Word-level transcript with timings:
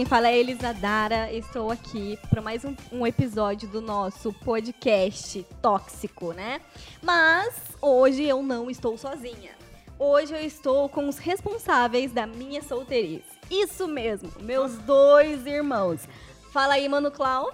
quem 0.00 0.06
fala 0.06 0.28
é 0.28 0.38
Elisa 0.38 0.72
Dara. 0.72 1.30
Estou 1.30 1.70
aqui 1.70 2.18
para 2.30 2.40
mais 2.40 2.64
um, 2.64 2.74
um, 2.90 3.06
episódio 3.06 3.68
do 3.68 3.82
nosso 3.82 4.32
podcast 4.32 5.46
tóxico, 5.60 6.32
né? 6.32 6.62
Mas 7.02 7.54
hoje 7.82 8.24
eu 8.24 8.42
não 8.42 8.70
estou 8.70 8.96
sozinha. 8.96 9.50
Hoje 9.98 10.32
eu 10.32 10.40
estou 10.40 10.88
com 10.88 11.06
os 11.06 11.18
responsáveis 11.18 12.12
da 12.12 12.26
minha 12.26 12.62
solteirice. 12.62 13.26
Isso 13.50 13.86
mesmo, 13.86 14.30
meus 14.40 14.78
dois 14.78 15.44
irmãos. 15.44 16.08
Fala 16.50 16.74
aí, 16.74 16.88
Mano 16.88 17.10
Clau. 17.10 17.52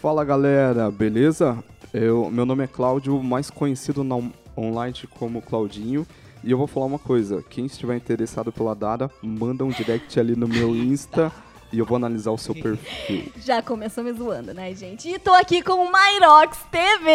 Fala 0.00 0.24
galera, 0.24 0.90
beleza? 0.90 1.62
Eu, 1.92 2.30
meu 2.30 2.46
nome 2.46 2.64
é 2.64 2.66
Cláudio, 2.66 3.22
mais 3.22 3.50
conhecido 3.50 4.02
na 4.02 4.16
online 4.56 4.94
como 5.18 5.42
Claudinho. 5.42 6.06
E 6.42 6.50
eu 6.50 6.56
vou 6.56 6.66
falar 6.66 6.86
uma 6.86 6.98
coisa: 6.98 7.42
quem 7.42 7.66
estiver 7.66 7.94
interessado 7.94 8.50
pela 8.50 8.74
Dara, 8.74 9.10
manda 9.20 9.66
um 9.66 9.68
direct 9.68 10.18
ali 10.18 10.34
no 10.34 10.48
meu 10.48 10.74
Insta. 10.74 11.30
E 11.72 11.78
eu 11.78 11.84
vou 11.84 11.96
analisar 11.96 12.30
o 12.30 12.38
seu 12.38 12.54
perfil. 12.54 13.32
Já 13.42 13.60
começou 13.60 14.04
me 14.04 14.12
zoando, 14.12 14.54
né, 14.54 14.74
gente? 14.74 15.08
E 15.08 15.18
tô 15.18 15.32
aqui 15.32 15.62
com 15.62 15.72
o 15.72 15.92
Myrox 15.92 16.58
TV! 16.70 17.10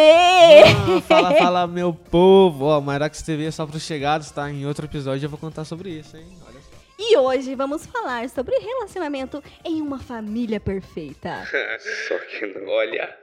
Ah, 0.96 1.00
fala, 1.00 1.34
fala, 1.38 1.66
meu 1.66 1.92
povo! 1.94 2.66
Ó, 2.66 2.80
Myrox 2.80 3.22
TV 3.22 3.46
é 3.46 3.50
só 3.50 3.66
pros 3.66 3.82
chegados, 3.82 4.30
tá? 4.30 4.50
Em 4.50 4.66
outro 4.66 4.86
episódio 4.86 5.24
eu 5.26 5.30
vou 5.30 5.38
contar 5.38 5.64
sobre 5.64 5.90
isso, 5.90 6.16
hein? 6.16 6.26
Olha 6.46 6.60
só. 6.60 6.80
E 6.98 7.16
hoje 7.16 7.54
vamos 7.54 7.86
falar 7.86 8.28
sobre 8.28 8.54
relacionamento 8.58 9.42
em 9.64 9.80
uma 9.80 9.98
família 9.98 10.60
perfeita. 10.60 11.42
só 12.08 12.18
que 12.18 12.46
não. 12.46 12.68
Olha. 12.68 13.16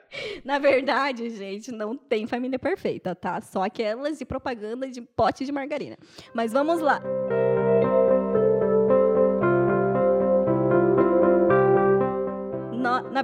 Na 0.44 0.58
verdade, 0.58 1.30
gente, 1.30 1.72
não 1.72 1.96
tem 1.96 2.26
família 2.26 2.58
perfeita, 2.58 3.14
tá? 3.14 3.40
Só 3.42 3.64
aquelas 3.64 4.18
de 4.18 4.26
propaganda 4.26 4.90
de 4.90 5.02
pote 5.02 5.46
de 5.46 5.52
margarina. 5.52 5.98
Mas 6.34 6.52
vamos 6.52 6.80
lá. 6.80 7.00
na 7.00 7.57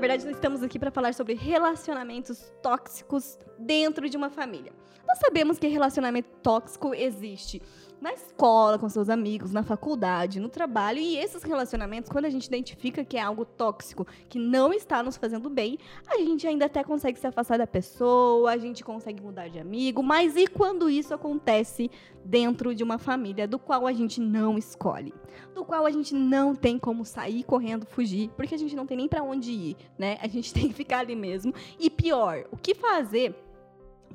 verdade, 0.08 0.26
nós 0.26 0.36
estamos 0.36 0.62
aqui 0.62 0.78
para 0.78 0.92
falar 0.92 1.14
sobre 1.14 1.34
relacionamentos 1.34 2.52
tóxicos 2.62 3.40
dentro 3.58 4.10
de 4.10 4.18
uma 4.18 4.30
família. 4.30 4.74
Nós 5.08 5.18
sabemos 5.18 5.58
que 5.58 5.66
relacionamento 5.68 6.28
tóxico 6.42 6.94
existe 6.94 7.62
na 8.04 8.12
escola, 8.12 8.78
com 8.78 8.90
seus 8.90 9.08
amigos, 9.08 9.54
na 9.54 9.64
faculdade, 9.64 10.38
no 10.38 10.50
trabalho. 10.50 11.00
E 11.00 11.16
esses 11.16 11.42
relacionamentos, 11.42 12.12
quando 12.12 12.26
a 12.26 12.30
gente 12.30 12.46
identifica 12.46 13.06
que 13.06 13.16
é 13.16 13.22
algo 13.22 13.46
tóxico, 13.46 14.06
que 14.28 14.38
não 14.38 14.74
está 14.74 15.02
nos 15.02 15.16
fazendo 15.16 15.50
bem, 15.50 15.78
a 16.06 16.18
gente 16.18 16.46
ainda 16.46 16.66
até 16.66 16.84
consegue 16.84 17.18
se 17.18 17.26
afastar 17.26 17.58
da 17.58 17.66
pessoa, 17.66 18.52
a 18.52 18.58
gente 18.58 18.84
consegue 18.84 19.24
mudar 19.24 19.48
de 19.48 19.58
amigo. 19.58 20.04
Mas 20.04 20.36
e 20.36 20.48
quando 20.48 20.90
isso 20.90 21.14
acontece 21.14 21.90
dentro 22.26 22.76
de 22.76 22.84
uma 22.84 22.98
família 22.98 23.48
do 23.48 23.58
qual 23.58 23.88
a 23.88 23.94
gente 23.94 24.20
não 24.20 24.58
escolhe? 24.58 25.14
Do 25.56 25.64
qual 25.64 25.86
a 25.86 25.92
gente 25.92 26.14
não 26.14 26.54
tem 26.54 26.78
como 26.78 27.06
sair 27.06 27.44
correndo, 27.44 27.86
fugir, 27.86 28.30
porque 28.36 28.54
a 28.54 28.60
gente 28.60 28.76
não 28.76 28.86
tem 28.86 28.98
nem 28.98 29.08
para 29.08 29.24
onde 29.24 29.50
ir, 29.50 29.78
né? 29.98 30.18
A 30.22 30.28
gente 30.28 30.52
tem 30.54 30.68
que 30.68 30.74
ficar 30.74 31.00
ali 31.00 31.16
mesmo. 31.16 31.54
E 31.80 31.90
pior, 31.90 32.44
o 32.52 32.58
que 32.58 32.76
fazer? 32.76 33.34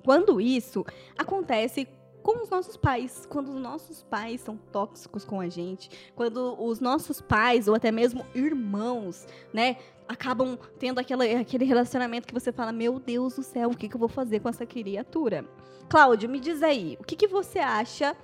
Quando 0.05 0.41
isso 0.41 0.84
acontece 1.17 1.89
com 2.28 2.42
os 2.42 2.50
nossos 2.50 2.76
pais. 2.76 3.24
Quando 3.26 3.48
os 3.48 3.58
nossos 3.58 4.02
pais 4.02 4.42
são 4.42 4.58
tóxicos 4.70 5.24
com 5.24 5.40
a 5.40 5.48
gente, 5.48 5.88
quando 6.14 6.62
os 6.62 6.78
nossos 6.78 7.22
pais 7.22 7.66
ou 7.68 7.74
até 7.74 7.90
mesmo 7.90 8.22
irmãos, 8.34 9.26
né, 9.50 9.78
acabam 10.06 10.58
tendo 10.78 10.98
aquela, 10.98 11.24
aquele 11.24 11.64
relacionamento 11.64 12.28
que 12.28 12.34
você 12.34 12.52
fala: 12.52 12.70
Meu 12.70 13.00
Deus 13.00 13.36
do 13.36 13.42
céu, 13.42 13.70
o 13.70 13.76
que, 13.76 13.88
que 13.88 13.94
eu 13.94 13.98
vou 13.98 14.10
fazer 14.10 14.40
com 14.40 14.48
essa 14.50 14.66
criatura? 14.66 15.46
Cláudio, 15.88 16.28
me 16.28 16.38
diz 16.38 16.62
aí, 16.62 16.98
o 17.00 17.04
que, 17.04 17.16
que 17.16 17.26
você 17.26 17.60
acha 17.60 18.14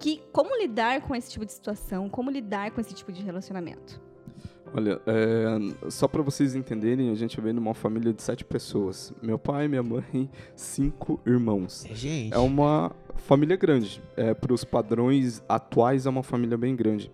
que. 0.00 0.20
Como 0.32 0.56
lidar 0.60 1.02
com 1.02 1.14
esse 1.14 1.30
tipo 1.30 1.46
de 1.46 1.52
situação? 1.52 2.10
Como 2.10 2.32
lidar 2.32 2.72
com 2.72 2.80
esse 2.80 2.92
tipo 2.92 3.12
de 3.12 3.22
relacionamento? 3.22 4.02
Olha, 4.76 5.00
é, 5.06 5.88
só 5.88 6.08
para 6.08 6.20
vocês 6.20 6.56
entenderem, 6.56 7.08
a 7.08 7.14
gente 7.14 7.40
vem 7.40 7.52
numa 7.52 7.74
família 7.74 8.12
de 8.12 8.20
sete 8.20 8.44
pessoas. 8.44 9.14
Meu 9.22 9.38
pai, 9.38 9.68
minha 9.68 9.84
mãe, 9.84 10.28
cinco 10.56 11.20
irmãos. 11.24 11.86
É, 11.88 11.94
gente. 11.94 12.34
É 12.34 12.38
uma 12.38 12.90
família 13.14 13.56
grande. 13.56 14.02
É, 14.16 14.34
para 14.34 14.52
os 14.52 14.64
padrões 14.64 15.40
atuais, 15.48 16.06
é 16.06 16.10
uma 16.10 16.24
família 16.24 16.58
bem 16.58 16.74
grande. 16.74 17.08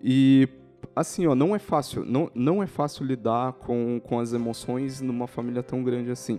E 0.00 0.48
assim, 0.94 1.26
ó, 1.26 1.34
não 1.34 1.54
é 1.54 1.58
fácil, 1.58 2.04
não, 2.04 2.30
não 2.32 2.62
é 2.62 2.66
fácil 2.68 3.04
lidar 3.04 3.54
com, 3.54 4.00
com 4.04 4.20
as 4.20 4.32
emoções 4.32 5.00
numa 5.00 5.26
família 5.26 5.64
tão 5.64 5.82
grande 5.82 6.12
assim. 6.12 6.38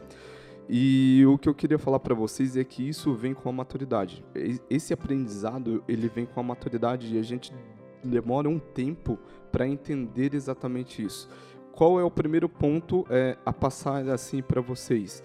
E 0.69 1.25
o 1.25 1.37
que 1.37 1.49
eu 1.49 1.53
queria 1.53 1.77
falar 1.77 1.99
para 1.99 2.15
vocês 2.15 2.55
é 2.55 2.63
que 2.63 2.87
isso 2.87 3.13
vem 3.13 3.33
com 3.33 3.49
a 3.49 3.51
maturidade. 3.51 4.23
Esse 4.69 4.93
aprendizado, 4.93 5.83
ele 5.85 6.07
vem 6.07 6.25
com 6.25 6.39
a 6.39 6.43
maturidade 6.43 7.13
e 7.13 7.19
a 7.19 7.21
gente 7.21 7.53
demora 8.03 8.49
um 8.49 8.59
tempo 8.59 9.17
para 9.51 9.67
entender 9.67 10.33
exatamente 10.33 11.03
isso. 11.03 11.29
Qual 11.71 11.99
é 11.99 12.03
o 12.03 12.11
primeiro 12.11 12.49
ponto 12.49 13.05
é, 13.09 13.37
a 13.45 13.53
passar 13.53 14.07
assim 14.09 14.41
para 14.41 14.61
vocês? 14.61 15.23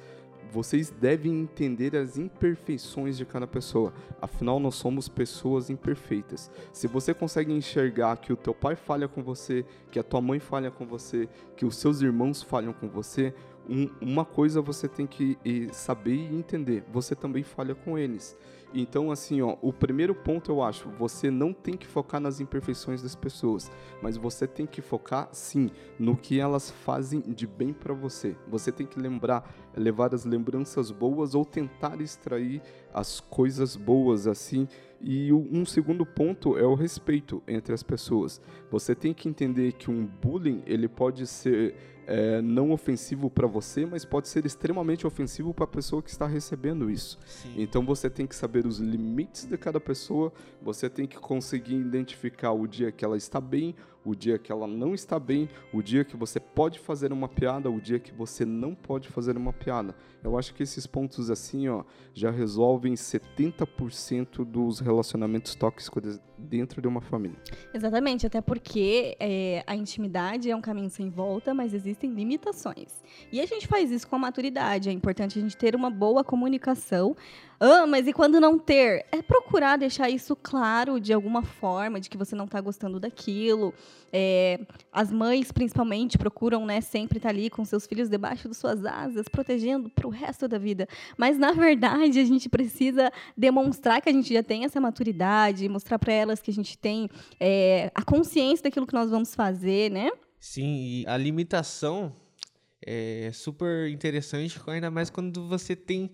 Vocês 0.50 0.90
devem 0.90 1.40
entender 1.40 1.96
as 1.96 2.16
imperfeições 2.16 3.16
de 3.16 3.26
cada 3.26 3.46
pessoa. 3.46 3.92
Afinal, 4.22 4.60
nós 4.60 4.76
somos 4.76 5.08
pessoas 5.08 5.68
imperfeitas. 5.68 6.50
Se 6.72 6.86
você 6.86 7.12
consegue 7.12 7.52
enxergar 7.52 8.16
que 8.18 8.32
o 8.32 8.36
teu 8.36 8.54
pai 8.54 8.76
falha 8.76 9.08
com 9.08 9.22
você, 9.22 9.64
que 9.90 9.98
a 9.98 10.04
tua 10.04 10.20
mãe 10.20 10.38
falha 10.38 10.70
com 10.70 10.86
você, 10.86 11.28
que 11.56 11.66
os 11.66 11.76
seus 11.76 12.00
irmãos 12.00 12.42
falham 12.42 12.72
com 12.72 12.88
você, 12.88 13.34
um, 13.68 13.90
uma 14.00 14.24
coisa 14.24 14.60
você 14.60 14.88
tem 14.88 15.06
que 15.06 15.38
saber 15.72 16.14
e 16.14 16.34
entender: 16.34 16.84
você 16.92 17.14
também 17.14 17.42
falha 17.42 17.74
com 17.74 17.98
eles. 17.98 18.36
Então, 18.74 19.10
assim, 19.10 19.40
ó, 19.40 19.56
o 19.62 19.72
primeiro 19.72 20.14
ponto 20.14 20.50
eu 20.50 20.62
acho, 20.62 20.88
você 20.90 21.30
não 21.30 21.52
tem 21.52 21.76
que 21.76 21.86
focar 21.86 22.20
nas 22.20 22.40
imperfeições 22.40 23.00
das 23.00 23.14
pessoas, 23.14 23.70
mas 24.02 24.16
você 24.16 24.46
tem 24.46 24.66
que 24.66 24.82
focar, 24.82 25.28
sim, 25.32 25.70
no 25.98 26.16
que 26.16 26.38
elas 26.38 26.70
fazem 26.70 27.20
de 27.20 27.46
bem 27.46 27.72
para 27.72 27.94
você. 27.94 28.36
Você 28.48 28.70
tem 28.70 28.86
que 28.86 28.98
lembrar, 28.98 29.54
levar 29.74 30.14
as 30.14 30.24
lembranças 30.24 30.90
boas 30.90 31.34
ou 31.34 31.44
tentar 31.44 32.00
extrair 32.00 32.60
as 32.92 33.20
coisas 33.20 33.76
boas, 33.76 34.26
assim. 34.26 34.68
E 35.00 35.32
um 35.32 35.64
segundo 35.64 36.06
ponto 36.06 36.56
é 36.58 36.64
o 36.64 36.74
respeito 36.74 37.42
entre 37.46 37.74
as 37.74 37.82
pessoas. 37.82 38.40
Você 38.70 38.94
tem 38.94 39.12
que 39.12 39.28
entender 39.28 39.72
que 39.72 39.90
um 39.90 40.06
bullying 40.06 40.62
ele 40.66 40.88
pode 40.88 41.26
ser 41.26 41.74
é, 42.06 42.40
não 42.40 42.70
ofensivo 42.70 43.28
para 43.28 43.46
você, 43.46 43.84
mas 43.84 44.04
pode 44.04 44.28
ser 44.28 44.46
extremamente 44.46 45.06
ofensivo 45.06 45.52
para 45.52 45.64
a 45.64 45.68
pessoa 45.68 46.02
que 46.02 46.10
está 46.10 46.26
recebendo 46.26 46.88
isso. 46.88 47.18
Sim. 47.26 47.54
Então 47.56 47.84
você 47.84 48.08
tem 48.08 48.26
que 48.26 48.34
saber 48.34 48.64
os 48.64 48.78
limites 48.78 49.44
de 49.44 49.58
cada 49.58 49.80
pessoa, 49.80 50.32
você 50.62 50.88
tem 50.88 51.06
que 51.06 51.18
conseguir 51.18 51.74
identificar 51.74 52.52
o 52.52 52.66
dia 52.66 52.92
que 52.92 53.04
ela 53.04 53.16
está 53.16 53.40
bem, 53.40 53.74
o 54.06 54.14
dia 54.14 54.38
que 54.38 54.52
ela 54.52 54.66
não 54.66 54.94
está 54.94 55.18
bem, 55.18 55.48
o 55.72 55.82
dia 55.82 56.04
que 56.04 56.16
você 56.16 56.38
pode 56.38 56.78
fazer 56.78 57.12
uma 57.12 57.28
piada, 57.28 57.70
o 57.70 57.80
dia 57.80 57.98
que 57.98 58.12
você 58.12 58.44
não 58.44 58.74
pode 58.74 59.08
fazer 59.08 59.36
uma 59.36 59.52
piada. 59.52 59.94
Eu 60.22 60.38
acho 60.38 60.54
que 60.54 60.62
esses 60.62 60.86
pontos 60.86 61.30
assim, 61.30 61.68
ó, 61.68 61.84
já 62.14 62.30
resolvem 62.30 62.94
70% 62.94 64.44
dos 64.44 64.80
relacionamentos 64.80 65.54
tóxicos 65.54 66.20
dentro 66.38 66.80
de 66.82 66.88
uma 66.88 67.00
família. 67.00 67.38
Exatamente, 67.72 68.26
até 68.26 68.40
porque 68.40 69.16
é, 69.18 69.64
a 69.66 69.74
intimidade 69.74 70.50
é 70.50 70.56
um 70.56 70.60
caminho 70.60 70.90
sem 70.90 71.08
volta, 71.08 71.54
mas 71.54 71.74
existem 71.74 72.10
limitações. 72.12 73.02
E 73.32 73.40
a 73.40 73.46
gente 73.46 73.66
faz 73.66 73.90
isso 73.90 74.06
com 74.06 74.16
a 74.16 74.18
maturidade. 74.18 74.88
É 74.88 74.92
importante 74.92 75.38
a 75.38 75.42
gente 75.42 75.56
ter 75.56 75.74
uma 75.74 75.90
boa 75.90 76.22
comunicação 76.22 77.16
ah, 77.58 77.86
mas 77.86 78.06
e 78.06 78.12
quando 78.12 78.38
não 78.38 78.58
ter? 78.58 79.06
É 79.10 79.22
procurar 79.22 79.78
deixar 79.78 80.10
isso 80.10 80.36
claro 80.36 81.00
de 81.00 81.12
alguma 81.12 81.42
forma, 81.42 81.98
de 81.98 82.10
que 82.10 82.16
você 82.16 82.36
não 82.36 82.44
está 82.44 82.60
gostando 82.60 83.00
daquilo. 83.00 83.72
É, 84.12 84.60
as 84.92 85.10
mães, 85.10 85.50
principalmente, 85.50 86.18
procuram 86.18 86.66
né, 86.66 86.80
sempre 86.82 87.18
estar 87.18 87.30
tá 87.30 87.34
ali 87.34 87.48
com 87.48 87.64
seus 87.64 87.86
filhos 87.86 88.10
debaixo 88.10 88.48
de 88.48 88.54
suas 88.54 88.84
asas, 88.84 89.26
protegendo 89.28 89.88
para 89.88 90.06
o 90.06 90.10
resto 90.10 90.46
da 90.46 90.58
vida. 90.58 90.86
Mas, 91.16 91.38
na 91.38 91.52
verdade, 91.52 92.20
a 92.20 92.24
gente 92.24 92.48
precisa 92.48 93.10
demonstrar 93.36 94.02
que 94.02 94.08
a 94.08 94.12
gente 94.12 94.32
já 94.32 94.42
tem 94.42 94.64
essa 94.64 94.80
maturidade, 94.80 95.68
mostrar 95.68 95.98
para 95.98 96.12
que 96.34 96.50
a 96.50 96.54
gente 96.54 96.76
tem 96.76 97.08
é, 97.38 97.90
a 97.94 98.02
consciência 98.02 98.64
daquilo 98.64 98.86
que 98.86 98.94
nós 98.94 99.10
vamos 99.10 99.34
fazer, 99.34 99.90
né? 99.90 100.10
Sim, 100.38 101.02
e 101.02 101.04
a 101.06 101.16
limitação 101.16 102.14
é 102.84 103.30
super 103.32 103.88
interessante, 103.88 104.60
ainda 104.66 104.90
mais 104.90 105.10
quando 105.10 105.48
você 105.48 105.74
tem 105.74 106.10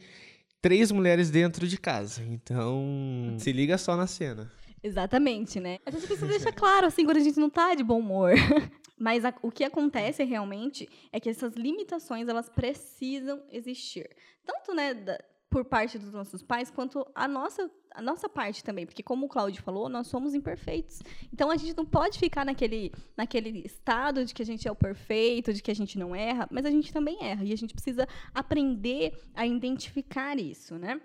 três 0.61 0.91
mulheres 0.93 1.31
dentro 1.31 1.67
de 1.67 1.76
casa. 1.76 2.23
Então, 2.23 3.37
se 3.38 3.53
liga 3.53 3.76
só 3.76 3.97
na 3.97 4.06
cena. 4.06 4.50
Exatamente, 4.82 5.61
né? 5.61 5.79
A 5.87 5.91
gente 5.91 6.06
precisa 6.06 6.26
deixar 6.26 6.53
claro, 6.55 6.87
assim, 6.87 7.05
quando 7.05 7.19
a 7.19 7.20
gente 7.20 7.38
não 7.38 7.50
tá 7.50 7.75
de 7.75 7.85
bom 7.85 8.00
humor. 8.00 8.32
Mas 8.99 9.25
a, 9.25 9.35
o 9.43 9.50
que 9.50 9.64
acontece 9.64 10.23
realmente 10.23 10.88
é 11.12 11.19
que 11.19 11.29
essas 11.29 11.55
limitações, 11.55 12.29
elas 12.29 12.49
precisam 12.49 13.43
existir. 13.50 14.09
Tanto, 14.44 14.75
né, 14.75 14.94
da, 14.94 15.19
por 15.50 15.64
parte 15.64 15.99
dos 15.99 16.12
nossos 16.12 16.43
pais, 16.43 16.70
quanto 16.70 17.06
a 17.14 17.26
nossa, 17.26 17.70
a 17.94 18.02
nossa 18.02 18.28
parte 18.28 18.62
também. 18.62 18.86
Porque, 18.86 19.02
como 19.02 19.26
o 19.26 19.28
Cláudio 19.28 19.62
falou, 19.62 19.88
nós 19.88 20.06
somos 20.06 20.34
imperfeitos. 20.34 21.00
Então, 21.32 21.50
a 21.50 21.56
gente 21.56 21.76
não 21.76 21.84
pode 21.84 22.18
ficar 22.18 22.44
naquele, 22.44 22.92
naquele 23.16 23.60
estado 23.64 24.24
de 24.24 24.34
que 24.34 24.42
a 24.42 24.46
gente 24.46 24.66
é 24.66 24.72
o 24.72 24.76
perfeito, 24.76 25.52
de 25.52 25.62
que 25.62 25.70
a 25.70 25.74
gente 25.74 25.98
não 25.98 26.14
erra, 26.14 26.48
mas 26.50 26.64
a 26.64 26.70
gente 26.70 26.92
também 26.92 27.18
erra. 27.20 27.44
E 27.44 27.52
a 27.52 27.56
gente 27.56 27.74
precisa 27.74 28.06
aprender 28.34 29.12
a 29.34 29.46
identificar 29.46 30.38
isso, 30.38 30.76
né? 30.76 31.00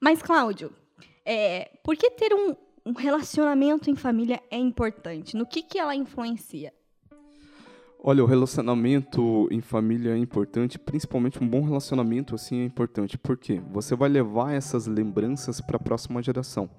Mas, 0.00 0.22
Cláudio, 0.22 0.72
é, 1.24 1.70
por 1.82 1.96
que 1.96 2.10
ter 2.10 2.32
um, 2.32 2.54
um 2.86 2.92
relacionamento 2.92 3.90
em 3.90 3.96
família 3.96 4.42
é 4.50 4.56
importante? 4.56 5.36
No 5.36 5.46
que, 5.46 5.62
que 5.62 5.78
ela 5.78 5.94
influencia? 5.94 6.72
Olha, 8.00 8.22
o 8.22 8.26
relacionamento 8.26 9.48
em 9.50 9.60
família 9.60 10.12
é 10.12 10.18
importante, 10.18 10.78
principalmente 10.78 11.42
um 11.42 11.48
bom 11.48 11.62
relacionamento 11.62 12.34
assim 12.34 12.60
é 12.60 12.64
importante. 12.64 13.18
Por 13.18 13.36
quê? 13.36 13.60
Você 13.72 13.96
vai 13.96 14.08
levar 14.08 14.52
essas 14.52 14.86
lembranças 14.86 15.60
para 15.60 15.76
a 15.76 15.80
próxima 15.80 16.22
geração 16.22 16.70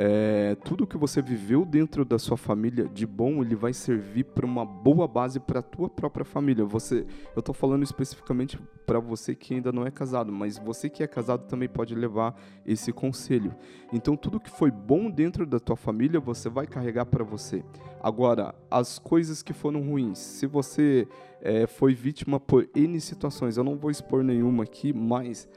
é, 0.00 0.54
tudo 0.62 0.86
que 0.86 0.96
você 0.96 1.20
viveu 1.20 1.64
dentro 1.64 2.04
da 2.04 2.20
sua 2.20 2.36
família 2.36 2.84
de 2.88 3.04
bom, 3.04 3.42
ele 3.42 3.56
vai 3.56 3.72
servir 3.72 4.22
para 4.22 4.46
uma 4.46 4.64
boa 4.64 5.08
base 5.08 5.40
para 5.40 5.58
a 5.58 5.62
tua 5.62 5.90
própria 5.90 6.24
família. 6.24 6.64
Você, 6.64 7.04
eu 7.34 7.40
estou 7.40 7.52
falando 7.52 7.82
especificamente 7.82 8.56
para 8.86 9.00
você 9.00 9.34
que 9.34 9.54
ainda 9.54 9.72
não 9.72 9.84
é 9.84 9.90
casado, 9.90 10.30
mas 10.30 10.56
você 10.56 10.88
que 10.88 11.02
é 11.02 11.06
casado 11.08 11.48
também 11.48 11.68
pode 11.68 11.96
levar 11.96 12.40
esse 12.64 12.92
conselho. 12.92 13.52
Então, 13.92 14.16
tudo 14.16 14.38
que 14.38 14.48
foi 14.48 14.70
bom 14.70 15.10
dentro 15.10 15.44
da 15.44 15.58
tua 15.58 15.76
família, 15.76 16.20
você 16.20 16.48
vai 16.48 16.68
carregar 16.68 17.06
para 17.06 17.24
você. 17.24 17.64
Agora, 18.00 18.54
as 18.70 19.00
coisas 19.00 19.42
que 19.42 19.52
foram 19.52 19.82
ruins, 19.82 20.18
se 20.18 20.46
você 20.46 21.08
é, 21.42 21.66
foi 21.66 21.92
vítima 21.92 22.38
por 22.38 22.68
N 22.72 23.00
situações, 23.00 23.56
eu 23.56 23.64
não 23.64 23.76
vou 23.76 23.90
expor 23.90 24.22
nenhuma 24.22 24.62
aqui, 24.62 24.92
mas 24.92 25.48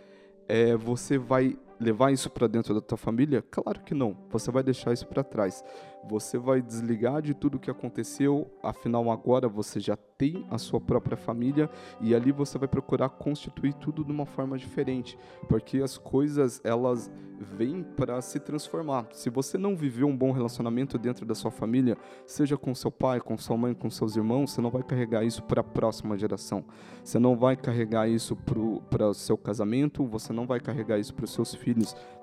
é, 0.47 0.75
você 0.75 1.19
vai 1.19 1.55
levar 1.81 2.11
isso 2.11 2.29
para 2.29 2.47
dentro 2.47 2.73
da 2.73 2.81
tua 2.81 2.97
família? 2.97 3.43
Claro 3.49 3.81
que 3.81 3.93
não. 3.93 4.15
Você 4.29 4.51
vai 4.51 4.61
deixar 4.61 4.93
isso 4.93 5.07
para 5.07 5.23
trás. 5.23 5.63
Você 6.07 6.37
vai 6.37 6.61
desligar 6.61 7.21
de 7.21 7.33
tudo 7.33 7.59
que 7.59 7.69
aconteceu, 7.69 8.51
afinal 8.63 9.11
agora 9.11 9.47
você 9.47 9.79
já 9.79 9.95
tem 9.95 10.45
a 10.49 10.57
sua 10.57 10.79
própria 10.79 11.15
família 11.15 11.69
e 11.99 12.15
ali 12.15 12.31
você 12.31 12.57
vai 12.57 12.67
procurar 12.67 13.09
constituir 13.09 13.73
tudo 13.73 14.03
de 14.03 14.11
uma 14.11 14.25
forma 14.25 14.57
diferente, 14.57 15.17
porque 15.47 15.77
as 15.77 15.97
coisas 15.97 16.59
elas 16.63 17.11
vêm 17.39 17.83
para 17.83 18.21
se 18.21 18.39
transformar. 18.39 19.07
Se 19.11 19.29
você 19.29 19.57
não 19.57 19.75
viveu 19.75 20.07
um 20.07 20.15
bom 20.15 20.31
relacionamento 20.31 20.97
dentro 20.97 21.25
da 21.25 21.33
sua 21.33 21.49
família, 21.49 21.97
seja 22.25 22.57
com 22.57 22.73
seu 22.73 22.91
pai, 22.91 23.19
com 23.19 23.37
sua 23.37 23.57
mãe, 23.57 23.73
com 23.73 23.89
seus 23.89 24.15
irmãos, 24.15 24.51
você 24.51 24.61
não 24.61 24.69
vai 24.69 24.83
carregar 24.83 25.23
isso 25.23 25.41
para 25.43 25.61
a 25.61 25.63
próxima 25.63 26.17
geração. 26.17 26.63
Você 27.03 27.17
não 27.17 27.35
vai 27.35 27.55
carregar 27.55 28.07
isso 28.07 28.35
para 28.35 29.07
o 29.07 29.13
seu 29.13 29.37
casamento, 29.37 30.05
você 30.05 30.33
não 30.33 30.45
vai 30.45 30.59
carregar 30.59 30.99
isso 30.99 31.13
para 31.13 31.25
os 31.25 31.31
seus 31.31 31.53
filhos. 31.53 31.70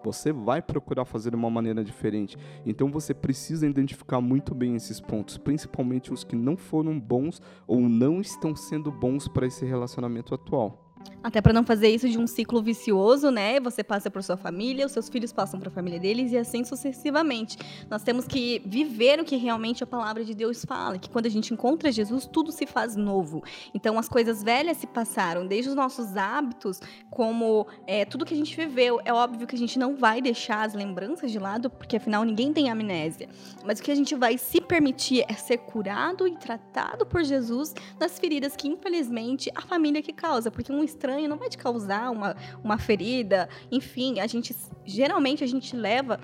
Você 0.05 0.33
vai 0.33 0.63
procurar 0.63 1.05
fazer 1.05 1.31
de 1.31 1.37
uma 1.37 1.51
maneira 1.51 1.85
diferente. 1.85 2.37
Então 2.65 2.91
você 2.91 3.13
precisa 3.13 3.67
identificar 3.67 4.21
muito 4.21 4.55
bem 4.55 4.77
esses 4.77 5.01
pontos, 5.01 5.37
principalmente 5.37 6.13
os 6.13 6.25
que 6.25 6.37
não 6.37 6.57
foram 6.57 6.99
bons 6.99 7.41
ou 7.67 7.81
não 7.81 8.21
estão 8.21 8.55
sendo 8.55 8.91
bons 8.91 9.29
para 9.29 9.47
esse 9.47 9.65
relacionamento 9.65 10.35
atual. 10.35 10.88
Até 11.23 11.41
para 11.41 11.53
não 11.53 11.65
fazer 11.65 11.89
isso 11.89 12.09
de 12.09 12.17
um 12.17 12.27
ciclo 12.27 12.63
vicioso, 12.63 13.31
né? 13.31 13.59
Você 13.61 13.83
passa 13.83 14.11
por 14.11 14.23
sua 14.23 14.37
família, 14.37 14.87
os 14.87 14.93
seus 14.93 15.09
filhos 15.09 15.33
passam 15.33 15.59
para 15.59 15.69
a 15.69 15.73
família 15.73 15.99
deles 15.99 16.31
e 16.33 16.39
assim 16.39 16.65
sucessivamente. 16.65 17.59
Nós 17.91 18.03
temos 18.03 18.27
que 18.27 18.63
viver 18.65 19.19
o 19.21 19.25
que 19.25 19.37
realmente 19.37 19.83
a 19.83 19.87
palavra 19.87 20.25
de 20.25 20.33
Deus 20.33 20.65
fala, 20.65 20.97
que 20.97 21.11
quando 21.11 21.27
a 21.27 21.29
gente 21.31 21.53
encontra 21.53 21.91
Jesus, 21.91 22.25
tudo 22.25 22.53
se 22.53 22.67
faz 22.67 22.95
novo. 22.95 23.43
Então 23.75 23.99
as 23.99 24.09
coisas 24.09 24.43
velhas 24.43 24.77
se 24.77 24.87
passaram, 24.87 25.47
desde 25.47 25.69
os 25.71 25.75
nossos 25.75 26.17
hábitos, 26.17 26.81
como 27.11 27.67
é, 27.87 28.05
tudo 28.05 28.25
que 28.25 28.35
a 28.35 28.37
gente 28.37 28.57
viveu. 28.57 29.01
É 29.05 29.13
óbvio 29.13 29.47
que 29.47 29.57
a 29.57 29.59
gente 29.59 29.79
não 29.79 29.97
vai 29.97 30.23
deixar 30.23 30.65
as 30.65 30.73
lembranças 30.73 31.33
de 31.33 31.39
lado, 31.39 31.69
porque 31.69 31.97
afinal 31.97 32.23
ninguém 32.25 32.53
tem 32.53 32.71
amnésia. 32.71 33.29
Mas 33.65 33.81
o 33.81 33.83
que 33.83 33.91
a 33.91 33.97
gente 33.97 34.15
vai 34.15 34.39
se 34.39 34.61
permitir 34.61 35.25
é 35.29 35.35
ser 35.35 35.59
curado 35.59 36.29
e 36.29 36.37
tratado 36.37 37.05
por 37.05 37.25
Jesus 37.25 37.75
nas 37.99 38.19
feridas 38.19 38.55
que 38.55 38.69
infelizmente 38.69 39.51
a 39.55 39.61
família 39.61 40.01
que 40.01 40.13
causa, 40.13 40.51
porque 40.51 40.73
um 40.73 40.85
estranho 40.89 41.29
não 41.29 41.37
vai 41.37 41.49
te 41.49 41.59
causar 41.59 42.11
uma, 42.11 42.37
uma 42.63 42.79
ferida. 42.79 43.49
Enfim, 43.71 44.21
a 44.21 44.27
gente 44.27 44.55
geralmente 44.85 45.45
a 45.45 45.47
gente 45.47 45.77
leva 45.77 46.19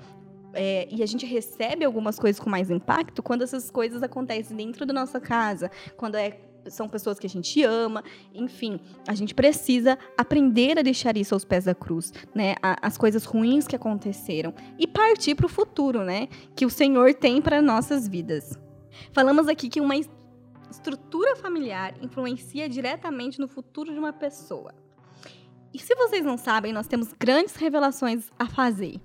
é, 0.53 0.87
e 0.89 1.03
a 1.03 1.05
gente 1.05 1.25
recebe 1.25 1.85
algumas 1.85 2.17
coisas 2.17 2.39
com 2.39 2.49
mais 2.49 2.69
impacto 2.69 3.21
quando 3.21 3.43
essas 3.43 3.69
coisas 3.69 4.01
acontecem 4.01 4.55
dentro 4.55 4.85
da 4.85 4.93
nossa 4.93 5.19
casa, 5.19 5.69
quando 5.97 6.15
é, 6.15 6.39
são 6.67 6.87
pessoas 6.87 7.19
que 7.19 7.27
a 7.27 7.29
gente 7.29 7.61
ama, 7.63 8.03
enfim, 8.33 8.79
a 9.07 9.13
gente 9.13 9.35
precisa 9.35 9.97
aprender 10.17 10.79
a 10.79 10.81
deixar 10.81 11.15
isso 11.17 11.33
aos 11.33 11.45
pés 11.45 11.65
da 11.65 11.75
cruz, 11.75 12.11
né? 12.33 12.55
As 12.61 12.97
coisas 12.97 13.25
ruins 13.25 13.67
que 13.67 13.75
aconteceram 13.75 14.53
e 14.79 14.87
partir 14.87 15.35
para 15.35 15.45
o 15.45 15.49
futuro, 15.49 16.03
né? 16.03 16.27
Que 16.55 16.65
o 16.65 16.69
Senhor 16.69 17.13
tem 17.13 17.41
para 17.41 17.61
nossas 17.61 18.07
vidas. 18.07 18.57
Falamos 19.11 19.47
aqui 19.47 19.69
que 19.69 19.81
uma 19.81 19.95
estrutura 20.69 21.35
familiar 21.35 21.95
influencia 22.01 22.67
diretamente 22.67 23.39
no 23.39 23.47
futuro 23.47 23.91
de 23.91 23.99
uma 23.99 24.13
pessoa. 24.13 24.73
E 25.73 25.79
se 25.79 25.93
vocês 25.95 26.23
não 26.23 26.37
sabem, 26.37 26.71
nós 26.71 26.87
temos 26.87 27.11
grandes 27.11 27.55
revelações 27.55 28.31
a 28.39 28.47
fazer. 28.47 29.01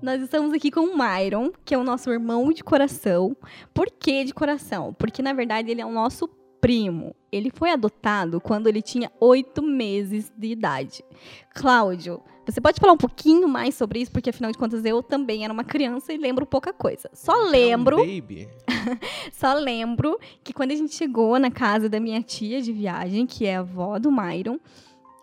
Nós 0.00 0.22
estamos 0.22 0.52
aqui 0.52 0.70
com 0.70 0.80
o 0.80 0.96
Myron, 0.96 1.50
que 1.64 1.74
é 1.74 1.78
o 1.78 1.82
nosso 1.82 2.10
irmão 2.10 2.52
de 2.52 2.62
coração. 2.62 3.36
Por 3.74 3.90
que 3.90 4.22
de 4.22 4.32
coração? 4.32 4.94
Porque, 4.94 5.22
na 5.22 5.32
verdade, 5.32 5.70
ele 5.70 5.80
é 5.80 5.86
o 5.86 5.90
nosso 5.90 6.28
primo. 6.60 7.16
Ele 7.32 7.50
foi 7.50 7.70
adotado 7.70 8.40
quando 8.40 8.68
ele 8.68 8.80
tinha 8.80 9.10
oito 9.20 9.62
meses 9.62 10.32
de 10.36 10.48
idade. 10.48 11.04
Cláudio, 11.54 12.22
você 12.52 12.60
pode 12.60 12.80
falar 12.80 12.92
um 12.92 12.98
pouquinho 12.98 13.48
mais 13.48 13.74
sobre 13.74 14.00
isso? 14.00 14.12
Porque, 14.12 14.30
afinal 14.30 14.52
de 14.52 14.58
contas, 14.58 14.84
eu 14.84 15.02
também 15.02 15.44
era 15.44 15.52
uma 15.52 15.64
criança 15.64 16.12
e 16.12 16.16
lembro 16.16 16.46
pouca 16.46 16.72
coisa. 16.72 17.10
Só 17.12 17.34
lembro. 17.44 18.00
Um 18.00 18.06
baby. 18.06 18.48
só 19.32 19.54
lembro 19.54 20.18
que 20.44 20.52
quando 20.52 20.70
a 20.70 20.76
gente 20.76 20.94
chegou 20.94 21.38
na 21.38 21.50
casa 21.50 21.88
da 21.88 21.98
minha 21.98 22.22
tia 22.22 22.62
de 22.62 22.72
viagem, 22.72 23.26
que 23.26 23.46
é 23.46 23.56
a 23.56 23.60
avó 23.60 23.98
do 23.98 24.12
Myron, 24.12 24.58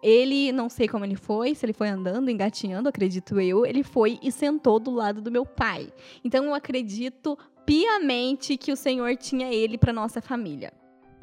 ele, 0.01 0.51
não 0.51 0.67
sei 0.67 0.87
como 0.87 1.05
ele 1.05 1.15
foi, 1.15 1.55
se 1.55 1.65
ele 1.65 1.71
foi 1.71 1.87
andando, 1.87 2.29
engatinhando, 2.29 2.89
acredito 2.89 3.39
eu, 3.39 3.65
ele 3.65 3.83
foi 3.83 4.19
e 4.21 4.31
sentou 4.31 4.77
do 4.77 4.91
lado 4.91 5.21
do 5.21 5.31
meu 5.31 5.45
pai. 5.45 5.87
Então 6.25 6.43
eu 6.43 6.53
acredito 6.53 7.37
piamente 7.65 8.57
que 8.57 8.73
o 8.73 8.75
Senhor 8.75 9.15
tinha 9.15 9.53
ele 9.53 9.77
para 9.77 9.93
nossa 9.93 10.21
família. 10.21 10.73